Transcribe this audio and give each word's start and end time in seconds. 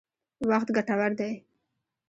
وخت 0.49 0.69
ګټور 0.75 1.11
دی. 1.19 1.31